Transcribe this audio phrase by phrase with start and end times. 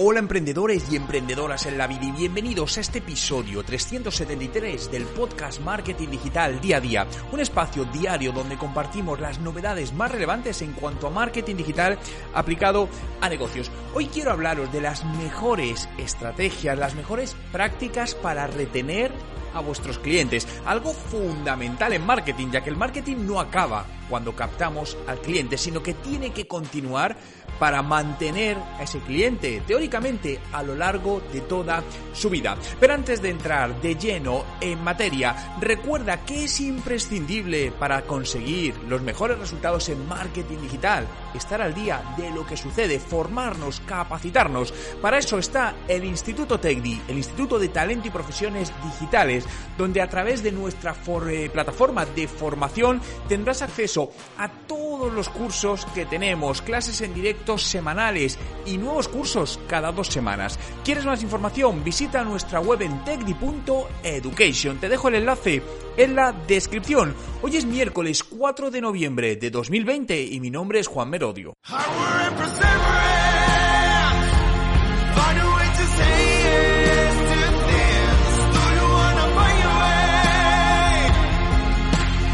[0.00, 5.60] Hola emprendedores y emprendedoras en la vida y bienvenidos a este episodio 373 del podcast
[5.60, 10.72] Marketing Digital Día a Día, un espacio diario donde compartimos las novedades más relevantes en
[10.74, 11.98] cuanto a marketing digital
[12.32, 12.88] aplicado
[13.20, 13.72] a negocios.
[13.92, 19.10] Hoy quiero hablaros de las mejores estrategias, las mejores prácticas para retener
[19.52, 24.96] a vuestros clientes, algo fundamental en marketing, ya que el marketing no acaba cuando captamos
[25.06, 27.16] al cliente, sino que tiene que continuar
[27.58, 31.82] para mantener a ese cliente, teóricamente, a lo largo de toda
[32.12, 32.56] su vida.
[32.78, 39.02] Pero antes de entrar de lleno en materia, recuerda que es imprescindible para conseguir los
[39.02, 44.72] mejores resultados en marketing digital, estar al día de lo que sucede, formarnos, capacitarnos.
[45.02, 49.44] Para eso está el Instituto TECDI, el Instituto de Talento y Profesiones Digitales,
[49.76, 50.94] donde a través de nuestra
[51.28, 53.97] eh, plataforma de formación tendrás acceso
[54.36, 60.08] a todos los cursos que tenemos, clases en directo semanales y nuevos cursos cada dos
[60.08, 60.58] semanas.
[60.84, 61.82] ¿Quieres más información?
[61.84, 64.78] Visita nuestra web en tecdi.education.
[64.78, 65.62] Te dejo el enlace
[65.96, 67.14] en la descripción.
[67.42, 71.54] Hoy es miércoles 4 de noviembre de 2020 y mi nombre es Juan Merodio.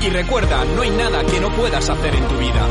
[0.05, 2.69] Y recuerda, no hay nada que no puedas hacer en tu vida.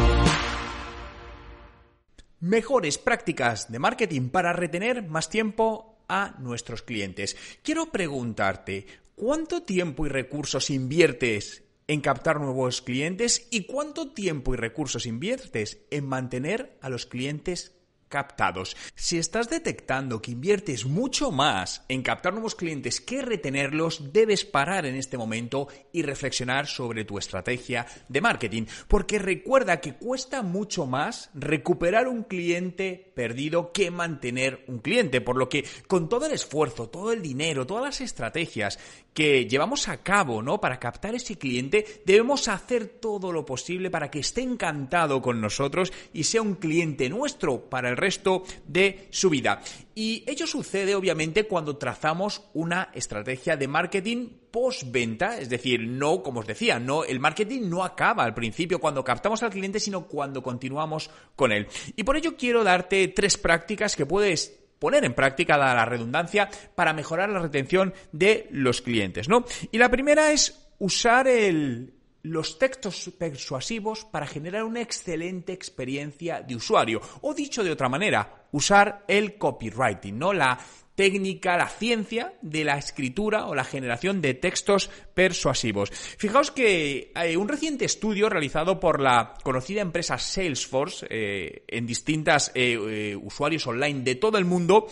[2.42, 7.36] Mejores prácticas de marketing para retener más tiempo a nuestros clientes.
[7.64, 14.58] Quiero preguntarte, ¿cuánto tiempo y recursos inviertes en captar nuevos clientes y cuánto tiempo y
[14.58, 17.73] recursos inviertes en mantener a los clientes
[18.14, 18.78] captados.
[18.94, 24.86] Si estás detectando que inviertes mucho más en captar nuevos clientes que retenerlos, debes parar
[24.86, 30.86] en este momento y reflexionar sobre tu estrategia de marketing, porque recuerda que cuesta mucho
[30.86, 36.34] más recuperar un cliente perdido que mantener un cliente, por lo que con todo el
[36.34, 38.78] esfuerzo, todo el dinero, todas las estrategias
[39.16, 40.60] que llevamos a cabo, ¿no?
[40.60, 45.94] Para captar ese cliente, debemos hacer todo lo posible para que esté encantado con nosotros
[46.14, 49.62] y sea un cliente nuestro para el resto de su vida.
[49.96, 56.42] Y ello sucede obviamente cuando trazamos una estrategia de marketing postventa, es decir, no, como
[56.42, 60.44] os decía, no, el marketing no acaba al principio cuando captamos al cliente, sino cuando
[60.44, 61.68] continuamos con él.
[61.96, 66.50] Y por ello quiero darte tres prácticas que puedes poner en práctica, dada la redundancia,
[66.76, 69.46] para mejorar la retención de los clientes, ¿no?
[69.72, 71.94] Y la primera es usar el,
[72.24, 77.02] los textos persuasivos para generar una excelente experiencia de usuario.
[77.22, 80.34] O dicho de otra manera, usar el copywriting, ¿no?
[80.34, 80.58] La
[80.96, 85.90] técnica, la ciencia de la escritura o la generación de textos persuasivos.
[85.92, 92.78] Fijaos que un reciente estudio realizado por la conocida empresa Salesforce eh, en distintas eh,
[92.80, 94.88] eh, usuarios online de todo el mundo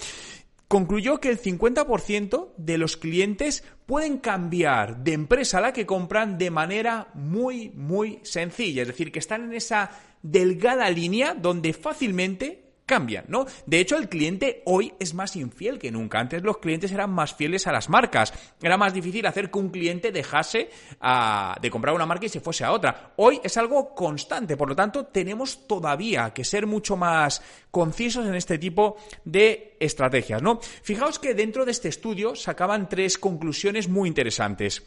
[0.71, 6.37] concluyó que el 50% de los clientes pueden cambiar de empresa a la que compran
[6.37, 8.83] de manera muy, muy sencilla.
[8.83, 12.60] Es decir, que están en esa delgada línea donde fácilmente
[12.91, 13.46] cambian, ¿no?
[13.66, 16.19] De hecho, el cliente hoy es más infiel que nunca.
[16.19, 18.34] Antes los clientes eran más fieles a las marcas.
[18.62, 20.69] Era más difícil hacer que un cliente dejase
[21.00, 23.13] ah, de comprar una marca y se fuese a otra.
[23.16, 27.41] Hoy es algo constante, por lo tanto, tenemos todavía que ser mucho más
[27.72, 30.59] concisos en este tipo de estrategias, ¿no?
[30.59, 34.84] Fijaos que dentro de este estudio sacaban tres conclusiones muy interesantes.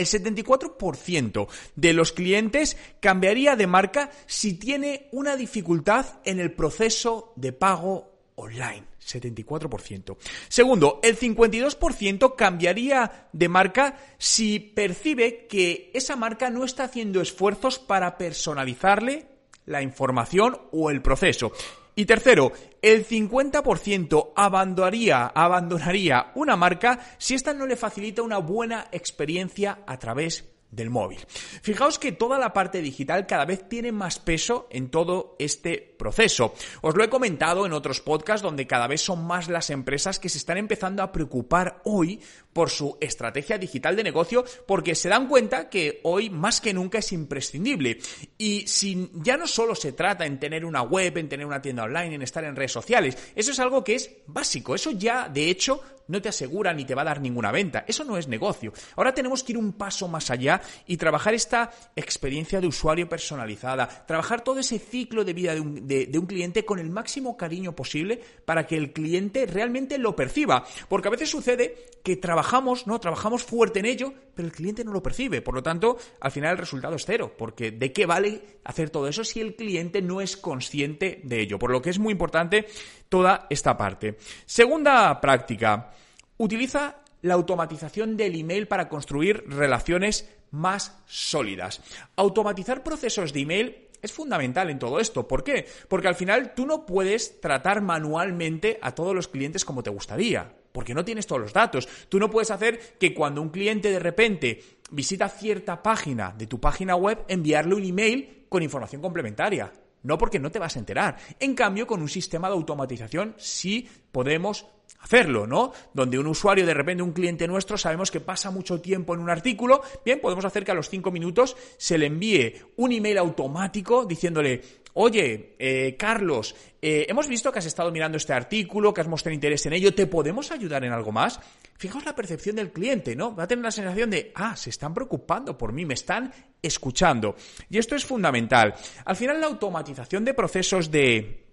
[0.00, 1.46] El 74%
[1.76, 8.10] de los clientes cambiaría de marca si tiene una dificultad en el proceso de pago
[8.36, 8.84] online.
[9.06, 10.16] 74%.
[10.48, 17.78] Segundo, el 52% cambiaría de marca si percibe que esa marca no está haciendo esfuerzos
[17.78, 19.26] para personalizarle
[19.66, 21.52] la información o el proceso.
[22.00, 22.50] Y tercero,
[22.80, 29.98] el 50% abandonaría, abandonaría una marca si ésta no le facilita una buena experiencia a
[29.98, 31.18] través del móvil.
[31.28, 36.54] Fijaos que toda la parte digital cada vez tiene más peso en todo este proceso.
[36.80, 40.30] Os lo he comentado en otros podcasts donde cada vez son más las empresas que
[40.30, 42.20] se están empezando a preocupar hoy
[42.52, 46.98] por su estrategia digital de negocio porque se dan cuenta que hoy más que nunca
[46.98, 47.98] es imprescindible.
[48.38, 51.84] Y si ya no solo se trata en tener una web, en tener una tienda
[51.84, 54.74] online, en estar en redes sociales, eso es algo que es básico.
[54.74, 57.84] Eso ya, de hecho, no te asegura ni te va a dar ninguna venta.
[57.86, 58.72] Eso no es negocio.
[58.96, 63.86] Ahora tenemos que ir un paso más allá y trabajar esta experiencia de usuario personalizada,
[64.06, 67.76] trabajar todo ese ciclo de vida de un, de, un cliente con el máximo cariño
[67.76, 70.64] posible para que el cliente realmente lo perciba.
[70.88, 72.39] Porque a veces sucede que trabajamos,
[72.86, 73.00] ¿no?
[73.00, 75.42] Trabajamos fuerte en ello, pero el cliente no lo percibe.
[75.42, 77.32] Por lo tanto, al final el resultado es cero.
[77.36, 81.58] Porque ¿de qué vale hacer todo eso si el cliente no es consciente de ello?
[81.58, 82.66] Por lo que es muy importante
[83.08, 84.16] toda esta parte.
[84.46, 85.90] Segunda práctica.
[86.38, 91.82] Utiliza la automatización del email para construir relaciones más sólidas.
[92.16, 95.28] Automatizar procesos de email es fundamental en todo esto.
[95.28, 95.66] ¿Por qué?
[95.88, 100.54] Porque al final tú no puedes tratar manualmente a todos los clientes como te gustaría,
[100.72, 101.88] porque no tienes todos los datos.
[102.08, 106.60] Tú no puedes hacer que cuando un cliente de repente visita cierta página de tu
[106.60, 109.72] página web, enviarle un email con información complementaria.
[110.02, 111.18] No porque no te vas a enterar.
[111.38, 114.66] En cambio, con un sistema de automatización sí podemos
[115.00, 115.72] hacerlo, ¿no?
[115.92, 119.30] Donde un usuario, de repente un cliente nuestro, sabemos que pasa mucho tiempo en un
[119.30, 124.04] artículo, bien, podemos hacer que a los cinco minutos se le envíe un email automático
[124.04, 124.62] diciéndole,
[124.94, 129.34] oye, eh, Carlos, eh, hemos visto que has estado mirando este artículo, que has mostrado
[129.34, 131.40] interés en ello, ¿te podemos ayudar en algo más?
[131.76, 133.34] Fijaos la percepción del cliente, ¿no?
[133.34, 136.32] Va a tener la sensación de, ah, se están preocupando por mí, me están
[136.62, 137.36] escuchando.
[137.68, 138.74] Y esto es fundamental.
[139.04, 141.46] Al final, la automatización de procesos de,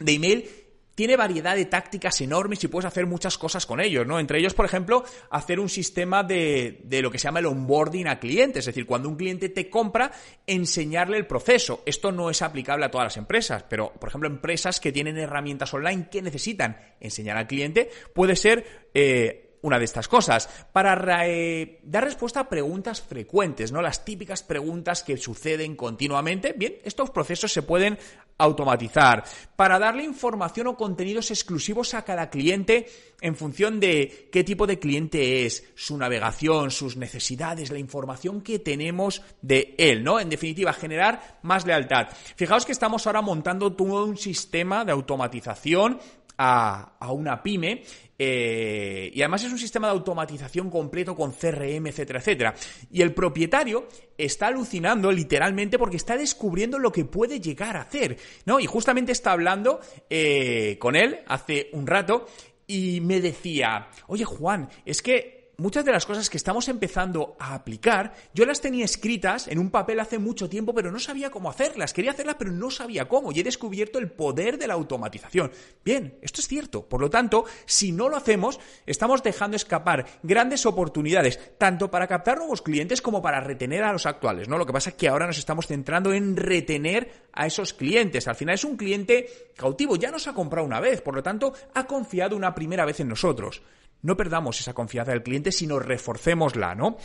[0.00, 0.50] de email
[0.98, 4.18] tiene variedad de tácticas enormes y puedes hacer muchas cosas con ellos, ¿no?
[4.18, 8.08] Entre ellos, por ejemplo, hacer un sistema de, de, lo que se llama el onboarding
[8.08, 10.10] a clientes, es decir, cuando un cliente te compra,
[10.44, 11.84] enseñarle el proceso.
[11.86, 15.72] Esto no es aplicable a todas las empresas, pero, por ejemplo, empresas que tienen herramientas
[15.72, 18.88] online que necesitan enseñar al cliente, puede ser...
[18.92, 23.82] Eh, una de estas cosas, para eh, dar respuesta a preguntas frecuentes, ¿no?
[23.82, 26.54] Las típicas preguntas que suceden continuamente.
[26.56, 27.98] Bien, estos procesos se pueden
[28.38, 29.24] automatizar,
[29.56, 32.86] para darle información o contenidos exclusivos a cada cliente
[33.20, 38.60] en función de qué tipo de cliente es, su navegación, sus necesidades, la información que
[38.60, 40.20] tenemos de él, ¿no?
[40.20, 42.08] En definitiva, generar más lealtad.
[42.36, 45.98] Fijaos que estamos ahora montando todo un sistema de automatización
[46.38, 47.82] a, a una pyme
[48.18, 52.54] eh, y además es un sistema de automatización completo con CRM, etcétera, etcétera.
[52.90, 53.86] Y el propietario
[54.16, 58.58] está alucinando literalmente porque está descubriendo lo que puede llegar a hacer, ¿no?
[58.58, 59.80] Y justamente está hablando
[60.10, 62.26] eh, con él hace un rato
[62.66, 67.52] y me decía, oye Juan, es que muchas de las cosas que estamos empezando a
[67.52, 71.50] aplicar, yo las tenía escritas en un papel hace mucho tiempo, pero no sabía cómo
[71.50, 71.92] hacerlas.
[71.92, 73.32] Quería hacerlas, pero no sabía cómo.
[73.32, 75.50] Y he descubierto el poder de la automatización.
[75.84, 76.88] Bien, esto es cierto.
[76.88, 82.38] Por lo tanto, si no lo hacemos, estamos dejando escapar grandes oportunidades, tanto para captar
[82.38, 84.48] nuevos clientes como para retener a los actuales.
[84.48, 84.58] ¿no?
[84.58, 88.28] Lo que pasa es que ahora nos estamos centrando en retener a esos clientes.
[88.28, 91.52] Al final es un cliente cautivo, ya nos ha comprado una vez, por lo tanto,
[91.74, 93.60] ha confiado una primera vez en nosotros.
[94.02, 96.96] No perdamos esa confianza del cliente, sino reforcémosla, ¿no?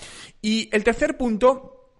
[0.41, 1.91] Y el tercer punto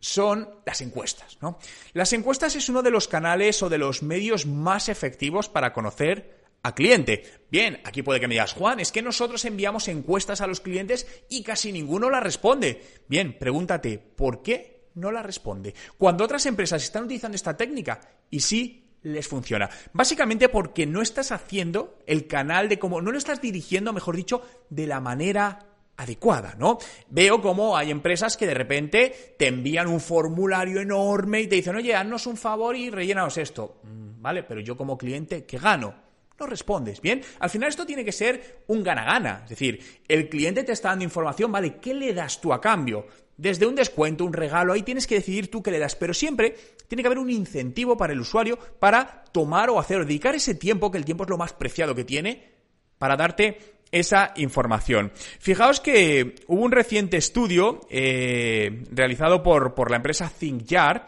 [0.00, 1.58] son las encuestas, ¿no?
[1.92, 6.42] Las encuestas es uno de los canales o de los medios más efectivos para conocer
[6.62, 7.24] a cliente.
[7.50, 11.06] Bien, aquí puede que me digas, Juan, es que nosotros enviamos encuestas a los clientes
[11.28, 12.82] y casi ninguno la responde.
[13.08, 15.74] Bien, pregúntate, ¿por qué no la responde?
[15.98, 18.00] Cuando otras empresas están utilizando esta técnica
[18.30, 19.68] y sí les funciona.
[19.92, 24.42] Básicamente porque no estás haciendo el canal de cómo, no lo estás dirigiendo, mejor dicho,
[24.70, 25.66] de la manera
[25.96, 26.78] adecuada, ¿no?
[27.10, 31.76] Veo como hay empresas que de repente te envían un formulario enorme y te dicen,
[31.76, 33.80] oye, haznos un favor y rellenaos esto.
[33.82, 35.94] Mm, vale, pero yo como cliente, ¿qué gano?
[36.42, 37.22] No respondes, ¿bien?
[37.38, 39.42] Al final esto tiene que ser un gana-gana.
[39.44, 41.76] Es decir, el cliente te está dando información, ¿vale?
[41.80, 43.06] ¿Qué le das tú a cambio?
[43.36, 46.54] desde un descuento, un regalo, ahí tienes que decidir tú qué le das, pero siempre
[46.86, 50.54] tiene que haber un incentivo para el usuario para tomar o hacer o dedicar ese
[50.54, 52.52] tiempo, que el tiempo es lo más preciado que tiene,
[52.98, 53.58] para darte
[53.90, 55.12] esa información.
[55.38, 61.02] Fijaos que hubo un reciente estudio eh, realizado por, por la empresa ThinkYard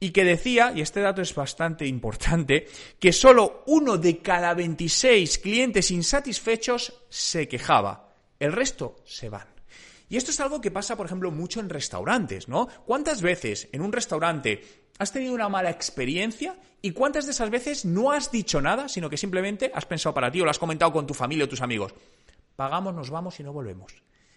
[0.00, 2.66] y que decía, y este dato es bastante importante,
[2.98, 8.12] que solo uno de cada 26 clientes insatisfechos se quejaba.
[8.38, 9.48] El resto se van.
[10.08, 12.68] Y esto es algo que pasa, por ejemplo, mucho en restaurantes, ¿no?
[12.86, 14.62] ¿Cuántas veces en un restaurante
[14.98, 19.10] has tenido una mala experiencia y cuántas de esas veces no has dicho nada, sino
[19.10, 21.60] que simplemente has pensado para ti o lo has comentado con tu familia o tus
[21.60, 21.94] amigos?
[22.56, 23.92] Pagamos, nos vamos y no volvemos.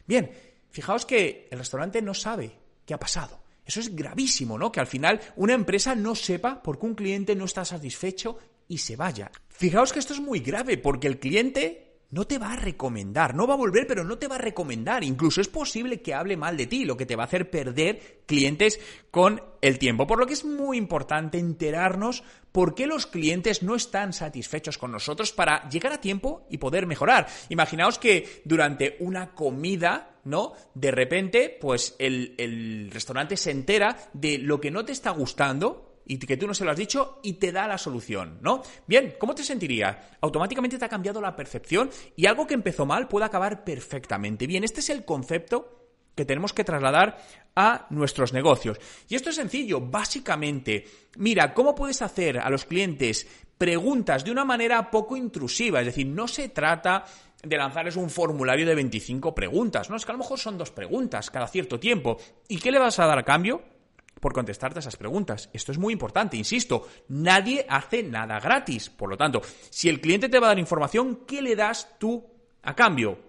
[0.05, 0.31] Bien,
[0.71, 2.51] fijaos que el restaurante no sabe
[2.85, 3.40] ¿qué ha pasado?
[3.65, 4.71] Eso es gravísimo, ¿no?
[4.71, 8.37] Que al final una empresa no sepa por qué un cliente no está satisfecho
[8.67, 9.31] y se vaya.
[9.49, 13.47] Fijaos que esto es muy grave porque el cliente no te va a recomendar, no
[13.47, 15.03] va a volver, pero no te va a recomendar.
[15.03, 18.21] Incluso es posible que hable mal de ti, lo que te va a hacer perder
[18.25, 20.05] clientes con el tiempo.
[20.05, 24.91] Por lo que es muy importante enterarnos por qué los clientes no están satisfechos con
[24.91, 27.27] nosotros para llegar a tiempo y poder mejorar.
[27.47, 30.53] Imaginaos que durante una comida, ¿no?
[30.75, 35.90] De repente, pues el, el restaurante se entera de lo que no te está gustando
[36.11, 38.61] y que tú no se lo has dicho y te da la solución, ¿no?
[38.85, 39.95] Bien, ¿cómo te sentirías?
[40.19, 44.45] Automáticamente te ha cambiado la percepción y algo que empezó mal puede acabar perfectamente.
[44.45, 47.17] Bien, este es el concepto que tenemos que trasladar
[47.55, 48.77] a nuestros negocios.
[49.07, 53.25] Y esto es sencillo, básicamente, mira, ¿cómo puedes hacer a los clientes
[53.57, 55.79] preguntas de una manera poco intrusiva?
[55.79, 57.05] Es decir, no se trata
[57.41, 59.95] de lanzarles un formulario de 25 preguntas, ¿no?
[59.95, 62.17] Es que a lo mejor son dos preguntas cada cierto tiempo.
[62.49, 63.63] ¿Y qué le vas a dar a cambio?
[64.21, 65.49] Por contestarte esas preguntas.
[65.51, 68.89] Esto es muy importante, insisto, nadie hace nada gratis.
[68.89, 72.23] Por lo tanto, si el cliente te va a dar información, ¿qué le das tú
[72.61, 73.19] a cambio?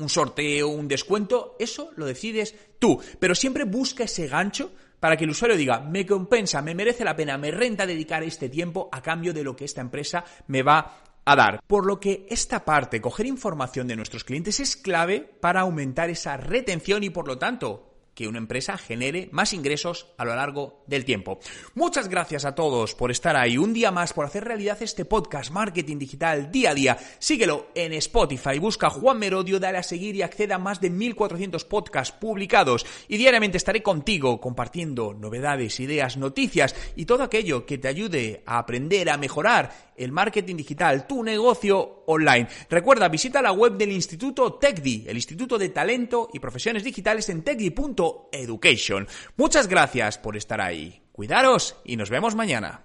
[0.00, 3.00] Un sorteo, un descuento, eso lo decides tú.
[3.20, 7.14] Pero siempre busca ese gancho para que el usuario diga, me compensa, me merece la
[7.14, 11.02] pena, me renta dedicar este tiempo a cambio de lo que esta empresa me va
[11.24, 11.60] a dar.
[11.66, 16.36] Por lo que esta parte, coger información de nuestros clientes, es clave para aumentar esa
[16.38, 21.04] retención y por lo tanto que una empresa genere más ingresos a lo largo del
[21.04, 21.38] tiempo.
[21.74, 25.50] Muchas gracias a todos por estar ahí un día más, por hacer realidad este podcast
[25.50, 26.98] Marketing Digital día a día.
[27.18, 31.64] Síguelo en Spotify, busca Juan Merodio, dale a seguir y acceda a más de 1400
[31.64, 37.88] podcasts publicados y diariamente estaré contigo compartiendo novedades, ideas, noticias y todo aquello que te
[37.88, 42.48] ayude a aprender, a mejorar el marketing digital, tu negocio online.
[42.68, 47.42] Recuerda, visita la web del Instituto TechDi, el Instituto de Talento y Profesiones Digitales en
[47.42, 49.06] techdi.education.
[49.36, 51.02] Muchas gracias por estar ahí.
[51.12, 52.84] Cuidaros y nos vemos mañana.